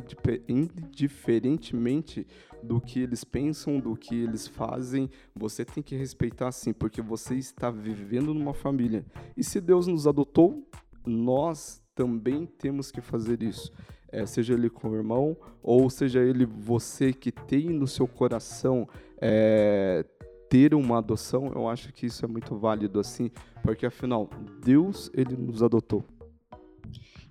indiferentemente 0.47 2.25
do 2.63 2.79
que 2.81 3.01
eles 3.01 3.23
pensam, 3.23 3.79
do 3.79 3.95
que 3.95 4.15
eles 4.15 4.47
fazem. 4.47 5.09
Você 5.35 5.63
tem 5.65 5.83
que 5.83 5.95
respeitar 5.95 6.51
sim, 6.51 6.73
porque 6.73 7.01
você 7.01 7.35
está 7.35 7.68
vivendo 7.71 8.33
numa 8.33 8.53
família. 8.53 9.05
E 9.35 9.43
se 9.43 9.59
Deus 9.59 9.87
nos 9.87 10.07
adotou, 10.07 10.67
nós 11.05 11.81
também 11.95 12.45
temos 12.45 12.91
que 12.91 13.01
fazer 13.01 13.43
isso. 13.43 13.71
É, 14.11 14.25
seja 14.25 14.53
ele 14.53 14.69
com 14.69 14.89
o 14.89 14.95
irmão, 14.95 15.37
ou 15.61 15.89
seja 15.89 16.19
ele 16.19 16.45
você 16.45 17.13
que 17.13 17.31
tem 17.31 17.69
no 17.69 17.85
seu 17.85 18.07
coração 18.07 18.87
é, 19.21 20.03
ter 20.49 20.73
uma 20.73 20.97
adoção, 20.97 21.51
eu 21.53 21.67
acho 21.67 21.93
que 21.93 22.07
isso 22.07 22.25
é 22.25 22.27
muito 22.27 22.55
válido 22.57 22.99
assim, 22.99 23.29
porque 23.61 23.85
afinal, 23.85 24.29
Deus 24.63 25.11
ele 25.13 25.35
nos 25.35 25.61
adotou. 25.61 26.03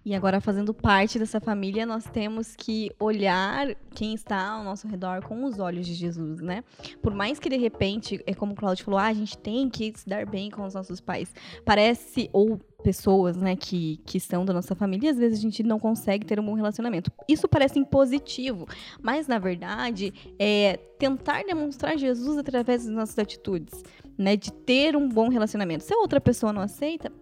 E 0.09 0.15
agora, 0.15 0.41
fazendo 0.41 0.73
parte 0.73 1.19
dessa 1.19 1.39
família, 1.39 1.85
nós 1.85 2.05
temos 2.05 2.57
que 2.57 2.91
olhar 2.99 3.75
quem 3.95 4.15
está 4.15 4.53
ao 4.53 4.65
nosso 4.65 4.89
redor 4.89 5.23
com 5.23 5.45
os 5.45 5.59
olhos 5.59 5.87
de 5.87 5.93
Jesus, 5.93 6.41
né? 6.41 6.65
Por 7.03 7.13
mais 7.13 7.39
que 7.39 7.51
de 7.51 7.59
repente, 7.59 8.19
é 8.27 8.33
como 8.33 8.53
o 8.53 8.57
Claudio 8.57 8.87
falou, 8.87 8.99
ah, 8.99 9.09
a 9.09 9.13
gente 9.13 9.37
tem 9.37 9.69
que 9.69 9.93
se 9.95 10.09
dar 10.09 10.25
bem 10.25 10.51
com 10.51 10.65
os 10.65 10.73
nossos 10.73 10.99
pais. 10.99 11.31
Parece, 11.63 12.31
ou 12.33 12.59
pessoas, 12.83 13.37
né, 13.37 13.55
que, 13.55 14.01
que 14.07 14.17
estão 14.17 14.47
da 14.47 14.55
nossa 14.55 14.75
família, 14.75 15.11
às 15.11 15.19
vezes 15.19 15.41
a 15.41 15.43
gente 15.43 15.63
não 15.63 15.79
consegue 15.79 16.25
ter 16.25 16.41
um 16.41 16.47
bom 16.47 16.55
relacionamento. 16.55 17.13
Isso 17.29 17.47
parece 17.47 17.79
impositivo, 17.79 18.67
mas 19.03 19.27
na 19.27 19.39
verdade 19.39 20.15
é 20.39 20.79
tentar 20.99 21.43
demonstrar 21.45 21.99
Jesus 21.99 22.39
através 22.39 22.87
das 22.87 22.95
nossas 22.95 23.19
atitudes, 23.19 23.83
né, 24.17 24.37
de 24.37 24.51
ter 24.51 24.97
um 24.97 25.07
bom 25.07 25.29
relacionamento. 25.29 25.85
Se 25.85 25.93
a 25.93 25.99
outra 25.99 26.19
pessoa 26.19 26.51
não 26.51 26.63
aceita, 26.63 27.13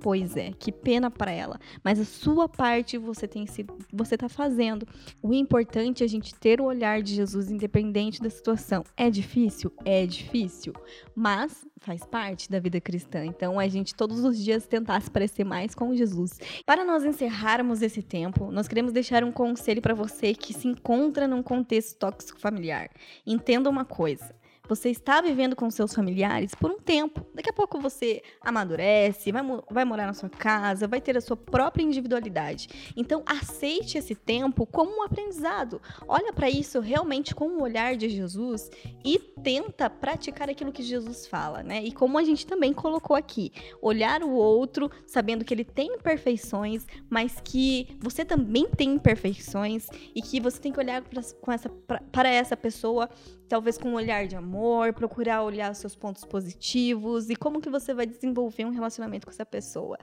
Pois 0.00 0.36
é, 0.36 0.52
que 0.52 0.70
pena 0.70 1.10
para 1.10 1.30
ela. 1.30 1.58
Mas 1.82 1.98
a 1.98 2.04
sua 2.04 2.48
parte 2.48 2.98
você 2.98 3.26
tem 3.26 3.46
sido, 3.46 3.76
você 3.92 4.16
tá 4.16 4.28
fazendo. 4.28 4.86
O 5.22 5.32
importante 5.32 6.02
é 6.02 6.06
a 6.06 6.08
gente 6.08 6.34
ter 6.34 6.60
o 6.60 6.64
olhar 6.64 7.02
de 7.02 7.14
Jesus 7.14 7.50
independente 7.50 8.22
da 8.22 8.30
situação. 8.30 8.84
É 8.96 9.10
difícil, 9.10 9.72
é 9.84 10.06
difícil, 10.06 10.72
mas 11.14 11.66
faz 11.78 12.04
parte 12.04 12.50
da 12.50 12.60
vida 12.60 12.80
cristã. 12.80 13.24
Então 13.24 13.58
a 13.58 13.68
gente 13.68 13.94
todos 13.94 14.24
os 14.24 14.42
dias 14.42 14.66
tentar 14.66 15.00
se 15.00 15.10
parecer 15.10 15.44
mais 15.44 15.74
com 15.74 15.94
Jesus. 15.94 16.38
Para 16.64 16.84
nós 16.84 17.04
encerrarmos 17.04 17.82
esse 17.82 18.02
tempo, 18.02 18.50
nós 18.50 18.68
queremos 18.68 18.92
deixar 18.92 19.24
um 19.24 19.32
conselho 19.32 19.82
para 19.82 19.94
você 19.94 20.34
que 20.34 20.52
se 20.52 20.68
encontra 20.68 21.26
num 21.26 21.42
contexto 21.42 21.98
tóxico 21.98 22.40
familiar. 22.40 22.90
Entenda 23.26 23.70
uma 23.70 23.84
coisa 23.84 24.34
você 24.68 24.90
está 24.90 25.20
vivendo 25.20 25.54
com 25.54 25.70
seus 25.70 25.94
familiares 25.94 26.54
por 26.54 26.70
um 26.70 26.78
tempo. 26.78 27.24
Daqui 27.34 27.50
a 27.50 27.52
pouco 27.52 27.80
você 27.80 28.22
amadurece, 28.40 29.32
vai, 29.32 29.42
vai 29.70 29.84
morar 29.84 30.06
na 30.06 30.14
sua 30.14 30.28
casa, 30.28 30.88
vai 30.88 31.00
ter 31.00 31.16
a 31.16 31.20
sua 31.20 31.36
própria 31.36 31.82
individualidade. 31.82 32.68
Então, 32.96 33.22
aceite 33.26 33.98
esse 33.98 34.14
tempo 34.14 34.66
como 34.66 34.98
um 34.98 35.02
aprendizado. 35.02 35.80
Olha 36.06 36.32
para 36.32 36.50
isso 36.50 36.80
realmente 36.80 37.34
com 37.34 37.48
o 37.48 37.62
olhar 37.62 37.96
de 37.96 38.08
Jesus 38.08 38.70
e 39.04 39.18
tenta 39.18 39.88
praticar 39.88 40.48
aquilo 40.50 40.72
que 40.72 40.82
Jesus 40.82 41.26
fala, 41.26 41.62
né? 41.62 41.82
E 41.82 41.92
como 41.92 42.18
a 42.18 42.24
gente 42.24 42.46
também 42.46 42.72
colocou 42.72 43.16
aqui, 43.16 43.52
olhar 43.80 44.22
o 44.22 44.30
outro 44.30 44.90
sabendo 45.06 45.44
que 45.44 45.54
ele 45.54 45.64
tem 45.64 45.94
imperfeições, 45.94 46.86
mas 47.08 47.40
que 47.42 47.96
você 48.00 48.24
também 48.24 48.68
tem 48.68 48.94
imperfeições 48.94 49.86
e 50.14 50.22
que 50.22 50.40
você 50.40 50.60
tem 50.60 50.72
que 50.72 50.80
olhar 50.80 51.02
pra, 51.02 51.22
com 51.40 51.52
essa, 51.52 51.68
pra, 51.68 52.00
para 52.10 52.28
essa 52.28 52.56
pessoa 52.56 53.08
talvez 53.48 53.78
com 53.78 53.90
um 53.90 53.94
olhar 53.94 54.26
de 54.26 54.36
amor, 54.56 54.92
procurar 54.94 55.42
olhar 55.42 55.70
os 55.70 55.78
seus 55.78 55.94
pontos 55.94 56.24
positivos 56.24 57.28
e 57.28 57.36
como 57.36 57.60
que 57.60 57.68
você 57.68 57.92
vai 57.92 58.06
desenvolver 58.06 58.64
um 58.64 58.70
relacionamento 58.70 59.26
com 59.26 59.30
essa 59.30 59.44
pessoa. 59.44 59.98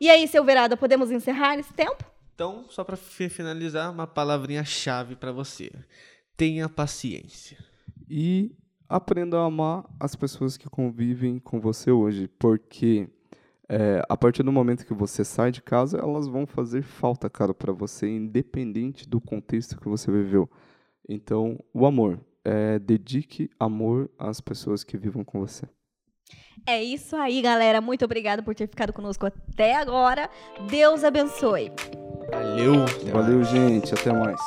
E 0.00 0.08
aí, 0.08 0.28
seu 0.28 0.44
Verada, 0.44 0.76
podemos 0.76 1.10
encerrar 1.10 1.58
esse 1.58 1.72
tempo? 1.72 2.04
Então, 2.34 2.66
só 2.68 2.84
para 2.84 2.96
finalizar, 2.96 3.90
uma 3.90 4.06
palavrinha 4.06 4.64
chave 4.64 5.16
para 5.16 5.32
você. 5.32 5.70
Tenha 6.36 6.68
paciência. 6.68 7.58
E 8.08 8.54
aprenda 8.88 9.38
a 9.38 9.46
amar 9.46 9.84
as 9.98 10.14
pessoas 10.14 10.56
que 10.56 10.68
convivem 10.68 11.40
com 11.40 11.60
você 11.60 11.90
hoje, 11.90 12.28
porque 12.38 13.08
é, 13.68 14.02
a 14.08 14.16
partir 14.16 14.44
do 14.44 14.52
momento 14.52 14.86
que 14.86 14.94
você 14.94 15.24
sai 15.24 15.50
de 15.50 15.60
casa, 15.60 15.98
elas 15.98 16.28
vão 16.28 16.46
fazer 16.46 16.82
falta, 16.82 17.28
cara, 17.28 17.52
para 17.52 17.72
você, 17.72 18.08
independente 18.08 19.08
do 19.08 19.20
contexto 19.20 19.80
que 19.80 19.88
você 19.88 20.12
viveu. 20.12 20.48
Então, 21.08 21.58
o 21.72 21.86
amor 21.86 22.20
é, 22.46 22.78
dedique 22.78 23.50
amor 23.58 24.08
às 24.16 24.40
pessoas 24.40 24.84
que 24.84 24.96
vivam 24.96 25.24
com 25.24 25.40
você. 25.40 25.66
É 26.64 26.82
isso 26.82 27.16
aí, 27.16 27.42
galera. 27.42 27.80
Muito 27.80 28.04
obrigada 28.04 28.42
por 28.42 28.54
ter 28.54 28.68
ficado 28.68 28.92
conosco 28.92 29.26
até 29.26 29.74
agora. 29.76 30.30
Deus 30.68 31.02
abençoe. 31.02 31.72
Valeu. 32.30 32.86
Valeu, 33.12 33.44
gente. 33.44 33.92
Até 33.94 34.12
mais. 34.12 34.40